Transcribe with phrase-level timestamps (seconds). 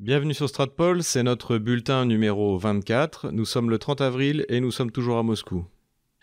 [0.00, 3.32] Bienvenue sur Stratpol, c'est notre bulletin numéro 24.
[3.32, 5.66] Nous sommes le 30 avril et nous sommes toujours à Moscou.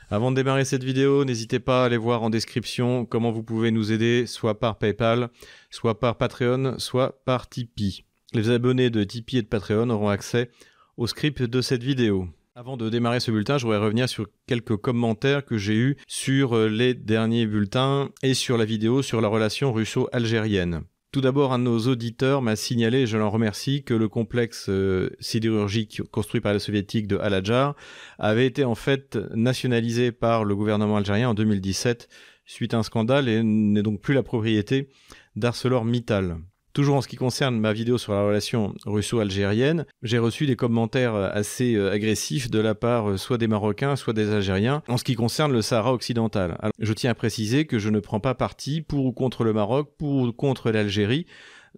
[0.09, 3.69] Avant de démarrer cette vidéo, n'hésitez pas à aller voir en description comment vous pouvez
[3.69, 5.29] nous aider, soit par PayPal,
[5.69, 8.03] soit par Patreon, soit par Tipeee.
[8.33, 10.49] Les abonnés de Tipeee et de Patreon auront accès
[10.97, 12.27] au script de cette vidéo.
[12.55, 16.57] Avant de démarrer ce bulletin, je voudrais revenir sur quelques commentaires que j'ai eus sur
[16.57, 20.81] les derniers bulletins et sur la vidéo sur la relation russo-algérienne.
[21.11, 25.09] Tout d'abord, un de nos auditeurs m'a signalé, je l'en remercie, que le complexe euh,
[25.21, 27.75] sidérurgique construit par les soviétiques de Al-Adjar
[28.19, 32.09] avait été en fait nationalisé par le gouvernement algérien en 2017
[32.45, 34.89] suite à un scandale et n'est donc plus la propriété
[35.35, 36.37] d'ArcelorMittal.
[36.77, 41.15] Toujours en ce qui concerne ma vidéo sur la relation russo-algérienne, j'ai reçu des commentaires
[41.15, 45.03] assez euh, agressifs de la part euh, soit des Marocains, soit des Algériens en ce
[45.03, 46.59] qui concerne le Sahara occidental.
[46.77, 49.95] je tiens à préciser que je ne prends pas parti pour ou contre le Maroc,
[49.97, 51.25] pour ou contre l'Algérie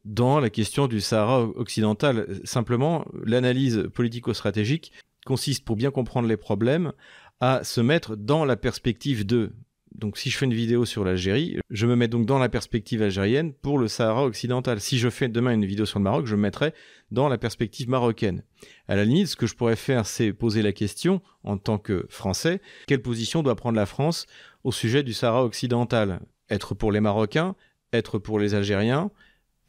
[0.04, 2.28] dans la question du Sahara occidental.
[2.44, 4.92] Simplement, l'analyse politico-stratégique
[5.26, 6.92] consiste, pour bien comprendre les problèmes,
[7.40, 9.54] à se mettre dans la perspective de
[9.96, 13.02] donc si je fais une vidéo sur l'Algérie, je me mets donc dans la perspective
[13.02, 14.80] algérienne pour le Sahara occidental.
[14.80, 16.74] Si je fais demain une vidéo sur le Maroc, je me mettrai
[17.12, 18.44] dans la perspective marocaine.
[18.88, 22.06] À la limite, ce que je pourrais faire, c'est poser la question, en tant que
[22.10, 24.26] Français, quelle position doit prendre la France
[24.64, 26.22] au sujet du Sahara occidental?
[26.50, 27.56] Être pour les Marocains
[27.94, 29.12] Être pour les Algériens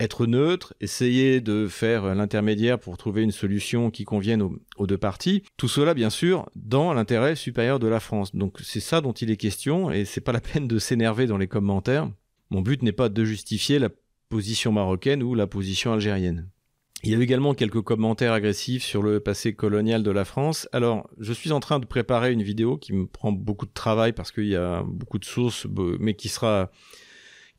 [0.00, 4.42] être neutre, essayer de faire l'intermédiaire pour trouver une solution qui convienne
[4.76, 5.42] aux, deux parties.
[5.58, 8.34] Tout cela, bien sûr, dans l'intérêt supérieur de la France.
[8.34, 11.38] Donc c'est ça dont il est question, et c'est pas la peine de s'énerver dans
[11.38, 12.10] les commentaires.
[12.50, 13.90] Mon but n'est pas de justifier la
[14.30, 16.48] position marocaine ou la position algérienne.
[17.02, 20.68] Il y a eu également quelques commentaires agressifs sur le passé colonial de la France.
[20.72, 24.12] Alors, je suis en train de préparer une vidéo qui me prend beaucoup de travail
[24.12, 25.66] parce qu'il y a beaucoup de sources,
[25.98, 26.70] mais qui sera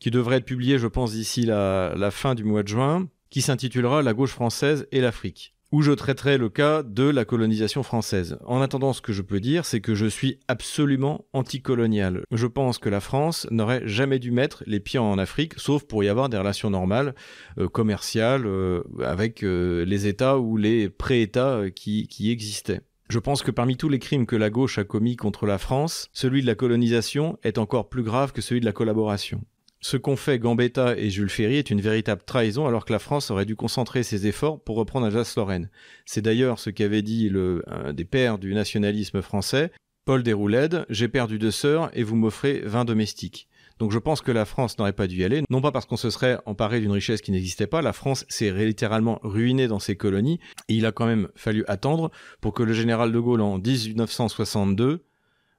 [0.01, 4.01] qui devrait être publié, je pense, d'ici la, fin du mois de juin, qui s'intitulera
[4.01, 8.37] La gauche française et l'Afrique où je traiterai le cas de la colonisation française.
[8.45, 12.25] En attendant, ce que je peux dire, c'est que je suis absolument anticolonial.
[12.33, 16.03] Je pense que la France n'aurait jamais dû mettre les pieds en Afrique, sauf pour
[16.03, 17.15] y avoir des relations normales,
[17.57, 22.81] euh, commerciales, euh, avec euh, les États ou les pré-États qui, qui existaient.
[23.07, 26.09] Je pense que parmi tous les crimes que la gauche a commis contre la France,
[26.11, 29.41] celui de la colonisation est encore plus grave que celui de la collaboration.
[29.83, 33.31] Ce qu'ont fait Gambetta et Jules Ferry est une véritable trahison alors que la France
[33.31, 35.71] aurait dû concentrer ses efforts pour reprendre Alsace-Lorraine.
[36.05, 39.71] C'est d'ailleurs ce qu'avait dit le, des pères du nationalisme français,
[40.05, 43.47] Paul Déroulède, j'ai perdu deux sœurs et vous m'offrez vingt domestiques.
[43.79, 45.97] Donc je pense que la France n'aurait pas dû y aller, non pas parce qu'on
[45.97, 49.95] se serait emparé d'une richesse qui n'existait pas, la France s'est littéralement ruinée dans ses
[49.95, 52.11] colonies, et il a quand même fallu attendre
[52.41, 55.03] pour que le général de Gaulle en 1962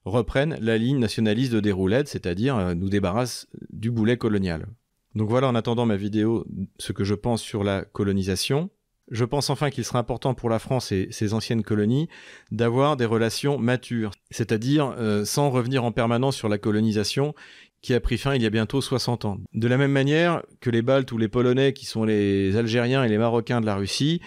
[0.04, 4.66] reprennent la ligne nationaliste de Déroulède, c'est-à-dire euh, nous débarrassent du boulet colonial.
[5.14, 6.46] Donc voilà en attendant ma vidéo
[6.78, 8.70] ce que je pense sur la colonisation.
[9.10, 12.08] Je pense enfin qu'il sera important pour la France et ses anciennes colonies
[12.50, 17.34] d'avoir des relations matures, c'est-à-dire euh, sans revenir en permanence sur la colonisation
[17.82, 19.38] qui a pris fin il y a bientôt 60 ans.
[19.52, 23.08] De la même manière que les Baltes ou les Polonais qui sont les Algériens et
[23.08, 24.20] les Marocains de la Russie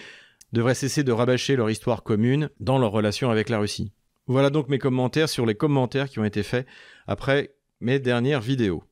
[0.52, 3.92] devraient cesser de rabâcher leur histoire commune dans leur relation avec la Russie.
[4.28, 6.66] Voilà donc mes commentaires sur les commentaires qui ont été faits
[7.06, 8.82] après mes dernières vidéos.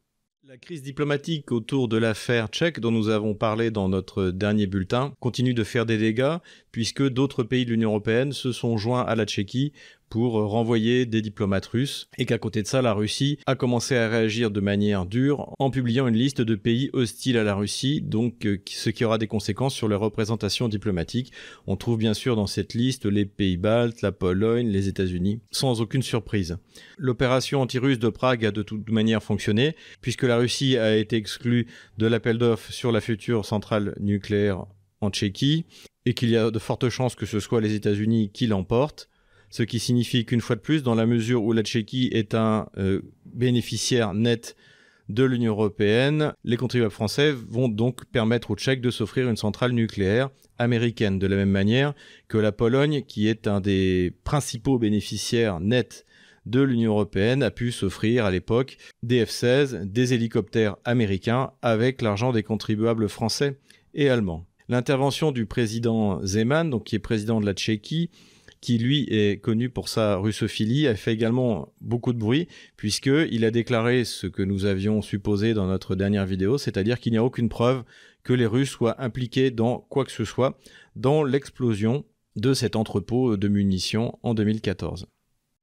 [0.47, 5.13] La crise diplomatique autour de l'affaire tchèque dont nous avons parlé dans notre dernier bulletin
[5.19, 6.37] continue de faire des dégâts
[6.71, 9.73] puisque d'autres pays de l'Union européenne se sont joints à la Tchéquie
[10.09, 14.09] pour renvoyer des diplomates russes et qu'à côté de ça, la Russie a commencé à
[14.09, 18.47] réagir de manière dure en publiant une liste de pays hostiles à la Russie, donc
[18.47, 21.33] euh, ce qui aura des conséquences sur les représentations diplomatiques.
[21.67, 25.81] On trouve bien sûr dans cette liste les pays baltes, la Pologne, les États-Unis, sans
[25.81, 26.57] aucune surprise.
[26.97, 31.67] L'opération anti-russe de Prague a de toute manière fonctionné, puisque la Russie a été exclue
[31.99, 34.67] de l'appel d'offres sur la future centrale nucléaire
[35.01, 35.67] en Tchéquie,
[36.07, 39.09] et qu'il y a de fortes chances que ce soit les États-Unis qui l'emportent
[39.55, 42.67] ce qui signifie qu'une fois de plus, dans la mesure où la Tchéquie est un
[42.77, 44.57] euh, bénéficiaire net
[45.09, 49.71] de l'Union européenne, les contribuables français vont donc permettre aux Tchèques de s'offrir une centrale
[49.71, 51.95] nucléaire américaine, de la même manière
[52.27, 56.05] que la Pologne, qui est un des principaux bénéficiaires nets
[56.47, 62.33] de l'Union européenne, a pu s'offrir à l'époque des F-16, des hélicoptères américains, avec l'argent
[62.33, 63.57] des contribuables français
[63.95, 64.47] et allemands.
[64.69, 68.11] L'intervention du président Zeman, donc qui est président de la Tchéquie,
[68.65, 73.51] qui lui est connu pour sa russophilie, a fait également beaucoup de bruit, puisqu'il a
[73.51, 77.51] déclaré ce que nous avions supposé dans notre dernière vidéo, c'est-à-dire qu'il n'y a aucune
[77.51, 77.85] preuve
[78.23, 80.59] que les Russes soient impliqués dans quoi que ce soit
[80.97, 82.07] dans l'explosion
[82.37, 85.09] de cet entrepôt de munitions en 2014.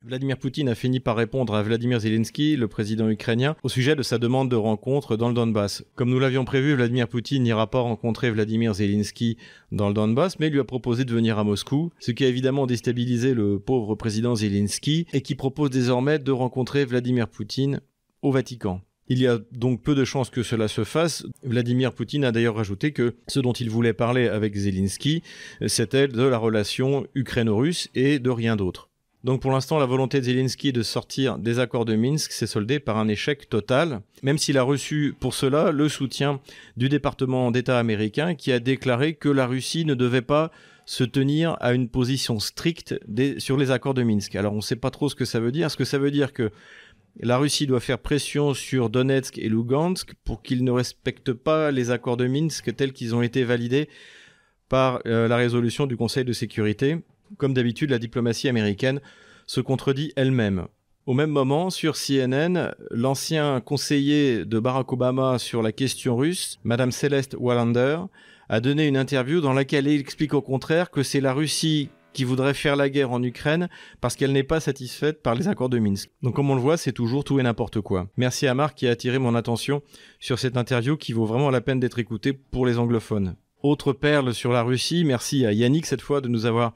[0.03, 4.01] Vladimir Poutine a fini par répondre à Vladimir Zelensky, le président ukrainien, au sujet de
[4.01, 5.83] sa demande de rencontre dans le Donbass.
[5.94, 9.38] Comme nous l'avions prévu, Vladimir Poutine n'ira pas rencontrer Vladimir Zelensky
[9.71, 12.65] dans le Donbass, mais lui a proposé de venir à Moscou, ce qui a évidemment
[12.65, 17.80] déstabilisé le pauvre président Zelensky et qui propose désormais de rencontrer Vladimir Poutine
[18.24, 18.81] au Vatican.
[19.07, 21.27] Il y a donc peu de chances que cela se fasse.
[21.44, 25.21] Vladimir Poutine a d'ailleurs rajouté que ce dont il voulait parler avec Zelensky,
[25.68, 28.91] c'était de la relation ukraino-russe et de rien d'autre.
[29.24, 32.80] Donc pour l'instant, la volonté de Zelensky de sortir des accords de Minsk s'est soldée
[32.80, 36.40] par un échec total, même s'il a reçu pour cela le soutien
[36.76, 40.52] du département d'État américain qui a déclaré que la Russie ne devait pas
[40.86, 43.00] se tenir à une position stricte
[43.38, 44.36] sur les accords de Minsk.
[44.36, 45.68] Alors on ne sait pas trop ce que ça veut dire.
[45.68, 46.52] Est-ce que ça veut dire que
[47.20, 51.92] la Russie doit faire pression sur Donetsk et Lugansk pour qu'ils ne respectent pas les
[51.92, 53.88] accords de Minsk tels qu'ils ont été validés
[54.68, 56.98] par euh, la résolution du Conseil de sécurité?
[57.38, 59.01] Comme d'habitude, la diplomatie américaine
[59.45, 60.68] se contredit elle-même.
[61.07, 66.92] Au même moment, sur CNN, l'ancien conseiller de Barack Obama sur la question russe, Madame
[66.92, 67.98] Céleste Wallander,
[68.50, 72.24] a donné une interview dans laquelle il explique au contraire que c'est la Russie qui
[72.24, 73.69] voudrait faire la guerre en Ukraine
[74.00, 76.12] parce qu'elle n'est pas satisfaite par les accords de Minsk.
[76.22, 78.07] Donc comme on le voit, c'est toujours tout et n'importe quoi.
[78.18, 79.81] Merci à Marc qui a attiré mon attention
[80.19, 83.36] sur cette interview qui vaut vraiment la peine d'être écoutée pour les anglophones.
[83.63, 86.74] Autre perle sur la Russie, merci à Yannick cette fois de nous avoir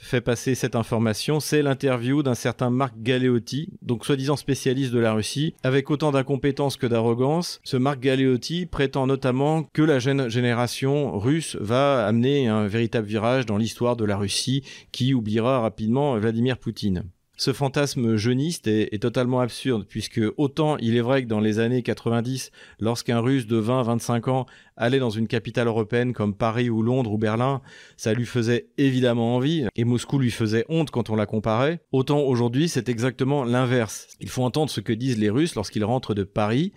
[0.00, 5.12] fait passer cette information, c'est l'interview d'un certain Marc Galeotti, donc soi-disant spécialiste de la
[5.12, 5.54] Russie.
[5.62, 11.56] Avec autant d'incompétence que d'arrogance, ce Marc Galeotti prétend notamment que la jeune génération russe
[11.60, 14.62] va amener un véritable virage dans l'histoire de la Russie
[14.92, 17.04] qui oubliera rapidement Vladimir Poutine.
[17.40, 21.84] Ce fantasme jeuniste est, totalement absurde, puisque autant il est vrai que dans les années
[21.84, 22.50] 90,
[22.80, 24.46] lorsqu'un russe de 20-25 ans
[24.76, 27.62] allait dans une capitale européenne comme Paris ou Londres ou Berlin,
[27.96, 32.18] ça lui faisait évidemment envie, et Moscou lui faisait honte quand on la comparait, autant
[32.22, 34.08] aujourd'hui c'est exactement l'inverse.
[34.18, 36.72] Il faut entendre ce que disent les Russes lorsqu'ils rentrent de Paris,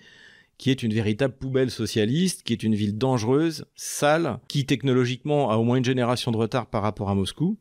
[0.60, 5.56] qui est une véritable poubelle socialiste, qui est une ville dangereuse, sale, qui technologiquement a
[5.56, 7.58] au moins une génération de retard par rapport à Moscou,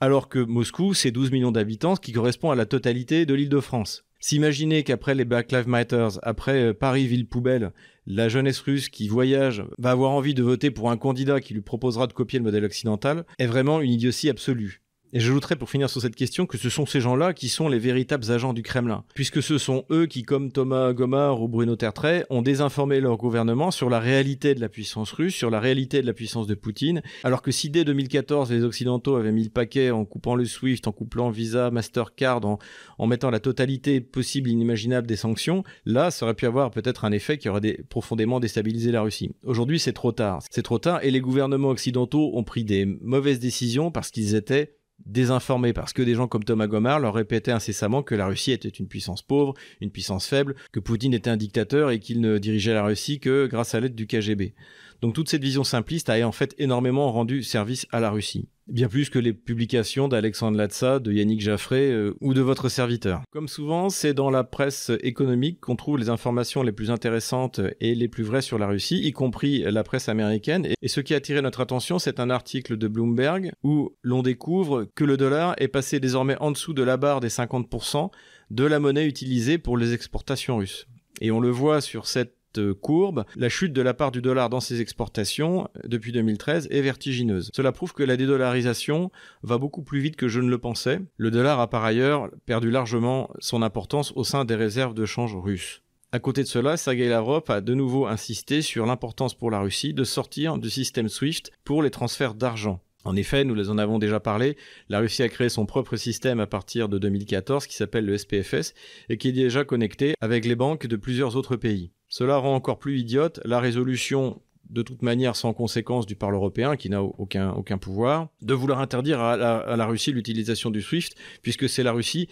[0.00, 3.48] alors que Moscou, c'est 12 millions d'habitants, ce qui correspond à la totalité de l'île
[3.48, 4.04] de France.
[4.18, 7.72] S'imaginer qu'après les Black Lives Matter, après euh, Paris ville poubelle,
[8.06, 11.60] la jeunesse russe qui voyage va avoir envie de voter pour un candidat qui lui
[11.60, 14.82] proposera de copier le modèle occidental est vraiment une idiotie absolue.
[15.16, 17.78] Et j'ajouterais pour finir sur cette question que ce sont ces gens-là qui sont les
[17.78, 22.26] véritables agents du Kremlin, puisque ce sont eux qui, comme Thomas Gomard ou Bruno Tertrais,
[22.28, 26.06] ont désinformé leur gouvernement sur la réalité de la puissance russe, sur la réalité de
[26.06, 29.90] la puissance de Poutine, alors que si dès 2014 les Occidentaux avaient mis le paquet
[29.90, 32.58] en coupant le SWIFT, en couplant Visa, Mastercard, en,
[32.98, 37.12] en mettant la totalité possible, inimaginable des sanctions, là, ça aurait pu avoir peut-être un
[37.12, 39.30] effet qui aurait profondément déstabilisé la Russie.
[39.44, 40.42] Aujourd'hui, c'est trop tard.
[40.50, 44.75] C'est trop tard et les gouvernements occidentaux ont pris des mauvaises décisions parce qu'ils étaient
[45.04, 48.68] désinformés parce que des gens comme Thomas Gomard leur répétaient incessamment que la Russie était
[48.68, 52.74] une puissance pauvre, une puissance faible, que Poutine était un dictateur et qu'il ne dirigeait
[52.74, 54.54] la Russie que grâce à l'aide du KGB.
[55.02, 58.48] Donc toute cette vision simpliste a en fait énormément rendu service à la Russie.
[58.68, 63.22] Bien plus que les publications d'Alexandre Latza, de Yannick Jaffré euh, ou de votre serviteur.
[63.30, 67.94] Comme souvent, c'est dans la presse économique qu'on trouve les informations les plus intéressantes et
[67.94, 70.66] les plus vraies sur la Russie, y compris la presse américaine.
[70.82, 74.88] Et ce qui a attiré notre attention, c'est un article de Bloomberg où l'on découvre
[74.96, 78.10] que le dollar est passé désormais en dessous de la barre des 50%
[78.50, 80.88] de la monnaie utilisée pour les exportations russes.
[81.20, 82.35] Et on le voit sur cette
[82.72, 86.80] courbe, la chute de la part du dollar dans ses exportations euh, depuis 2013 est
[86.80, 87.50] vertigineuse.
[87.54, 89.10] Cela prouve que la dédollarisation
[89.42, 91.00] va beaucoup plus vite que je ne le pensais.
[91.16, 95.36] Le dollar a par ailleurs perdu largement son importance au sein des réserves de change
[95.36, 95.82] russes.
[96.12, 99.92] À côté de cela, Sergei Lavrov a de nouveau insisté sur l'importance pour la Russie
[99.92, 102.80] de sortir du système SWIFT pour les transferts d'argent.
[103.06, 104.56] En effet, nous en avons déjà parlé,
[104.88, 108.74] la Russie a créé son propre système à partir de 2014 qui s'appelle le SPFS
[109.08, 111.92] et qui est déjà connecté avec les banques de plusieurs autres pays.
[112.08, 116.76] Cela rend encore plus idiote la résolution de toute manière sans conséquence du Parlement européen,
[116.76, 121.14] qui n'a aucun, pouvoir, de vouloir interdire à la, à la Russie l'utilisation du SWIFT,
[121.42, 122.28] puisque c'est la Russie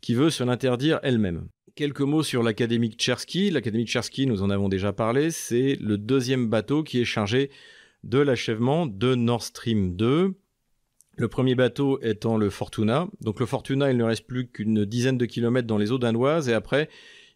[0.00, 1.48] qui veut se l'interdire elle-même.
[1.74, 3.50] Quelques mots sur l'Académie Tchersky.
[3.50, 7.50] L'Académie Tchersky, nous en avons déjà parlé, c'est le deuxième bateau qui est chargé
[8.04, 10.34] de l'achèvement de Nord Stream 2.
[11.16, 13.08] Le premier bateau étant le Fortuna.
[13.20, 16.48] Donc le Fortuna, il ne reste plus qu'une dizaine de kilomètres dans les eaux danoises
[16.48, 16.88] et après,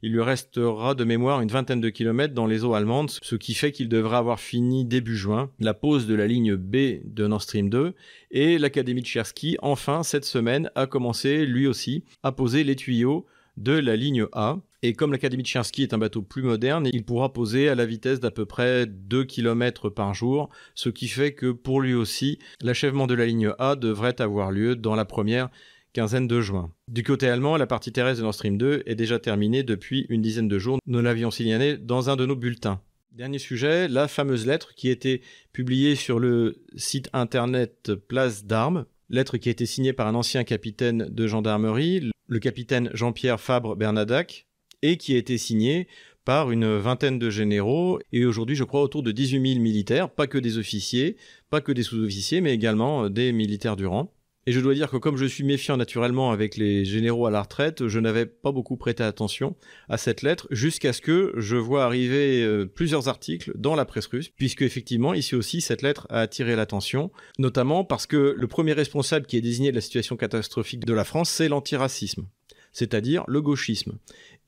[0.02, 3.54] il lui restera de mémoire une vingtaine de kilomètres dans les eaux allemandes, ce qui
[3.54, 7.42] fait qu'il devra avoir fini début juin la pose de la ligne B de Nord
[7.42, 7.94] Stream 2
[8.32, 13.26] et l'Académie de Chersky, enfin cette semaine, a commencé lui aussi à poser les tuyaux
[13.56, 14.58] de la ligne A.
[14.84, 17.86] Et comme l'Académie de Chersky est un bateau plus moderne, il pourra poser à la
[17.86, 22.40] vitesse d'à peu près 2 km par jour, ce qui fait que pour lui aussi,
[22.60, 25.50] l'achèvement de la ligne A devrait avoir lieu dans la première
[25.92, 26.72] quinzaine de juin.
[26.88, 30.22] Du côté allemand, la partie terrestre de Nord Stream 2 est déjà terminée depuis une
[30.22, 30.78] dizaine de jours.
[30.86, 32.80] Nous l'avions signalé dans un de nos bulletins.
[33.12, 35.20] Dernier sujet, la fameuse lettre qui été
[35.52, 40.44] publiée sur le site internet Place d'Armes, lettre qui a été signée par un ancien
[40.44, 44.46] capitaine de gendarmerie, le capitaine Jean-Pierre Fabre Bernadac,
[44.80, 45.88] et qui a été signée
[46.24, 50.26] par une vingtaine de généraux et aujourd'hui je crois autour de 18 000 militaires, pas
[50.26, 51.16] que des officiers,
[51.50, 54.12] pas que des sous-officiers, mais également des militaires du rang.
[54.46, 57.42] Et je dois dire que comme je suis méfiant naturellement avec les généraux à la
[57.42, 59.54] retraite, je n'avais pas beaucoup prêté attention
[59.88, 64.06] à cette lettre jusqu'à ce que je vois arriver euh, plusieurs articles dans la presse
[64.06, 68.72] russe, puisque effectivement ici aussi cette lettre a attiré l'attention, notamment parce que le premier
[68.72, 72.26] responsable qui est désigné de la situation catastrophique de la France, c'est l'antiracisme
[72.72, 73.98] c'est-à-dire le gauchisme.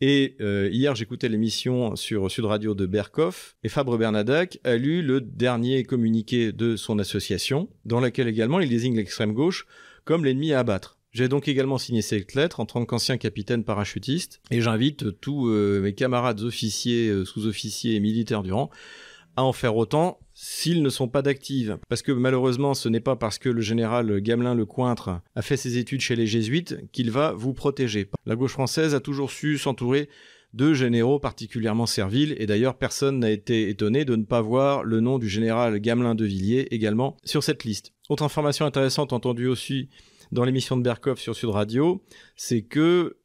[0.01, 5.03] Et euh, hier, j'écoutais l'émission sur Sud Radio de Berkoff, et Fabre Bernadac a lu
[5.03, 9.67] le dernier communiqué de son association, dans lequel également il désigne l'extrême gauche
[10.05, 10.99] comme l'ennemi à abattre.
[11.13, 15.81] J'ai donc également signé cette lettre en tant qu'ancien capitaine parachutiste, et j'invite tous euh,
[15.81, 18.71] mes camarades officiers, euh, sous-officiers et militaires du rang
[19.37, 21.79] à en faire autant s'ils ne sont pas d'active.
[21.89, 25.57] Parce que malheureusement, ce n'est pas parce que le général Gamelin le Cointre a fait
[25.57, 28.11] ses études chez les jésuites qu'il va vous protéger.
[28.27, 30.09] La gauche française a toujours su s'entourer
[30.53, 35.01] de généraux particulièrement serviles, et d'ailleurs personne n'a été étonné de ne pas voir le
[35.01, 37.93] nom du général Gamelin de Villiers également sur cette liste.
[38.09, 39.89] Autre information intéressante entendue aussi
[40.31, 42.05] dans l'émission de Berkov sur Sud Radio,
[42.37, 43.17] c'est que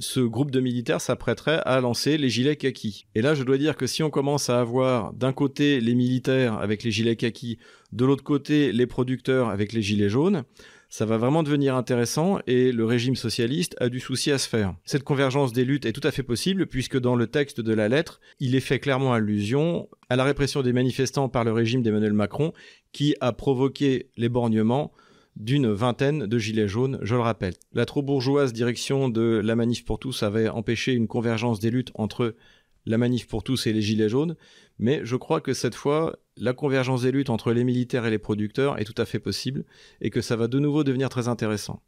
[0.00, 3.06] ce groupe de militaires s'apprêterait à lancer les gilets kaki.
[3.16, 6.54] Et là, je dois dire que si on commence à avoir d'un côté les militaires
[6.54, 7.58] avec les gilets kaki,
[7.92, 10.44] de l'autre côté les producteurs avec les gilets jaunes,
[10.88, 14.74] ça va vraiment devenir intéressant et le régime socialiste a du souci à se faire.
[14.84, 17.88] Cette convergence des luttes est tout à fait possible puisque dans le texte de la
[17.88, 22.14] lettre, il est fait clairement allusion à la répression des manifestants par le régime d'Emmanuel
[22.14, 22.52] Macron
[22.92, 24.92] qui a provoqué l'éborgnement
[25.38, 27.54] d'une vingtaine de gilets jaunes, je le rappelle.
[27.72, 31.92] La trop bourgeoise direction de la manif pour tous avait empêché une convergence des luttes
[31.94, 32.34] entre
[32.86, 34.34] la manif pour tous et les gilets jaunes,
[34.78, 38.18] mais je crois que cette fois, la convergence des luttes entre les militaires et les
[38.18, 39.64] producteurs est tout à fait possible
[40.00, 41.82] et que ça va de nouveau devenir très intéressant.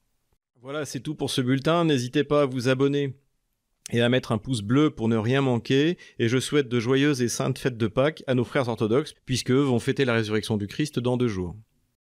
[0.63, 1.85] Voilà, c'est tout pour ce bulletin.
[1.85, 3.15] N'hésitez pas à vous abonner
[3.91, 7.23] et à mettre un pouce bleu pour ne rien manquer, et je souhaite de joyeuses
[7.23, 10.57] et saintes fêtes de Pâques à nos frères orthodoxes, puisque eux vont fêter la résurrection
[10.57, 11.57] du Christ dans deux jours.